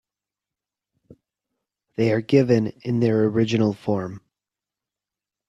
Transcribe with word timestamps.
They 1.95 2.11
are 2.11 2.21
given 2.21 2.69
in 2.81 3.01
their 3.01 3.25
original 3.25 3.75
form. 3.75 4.23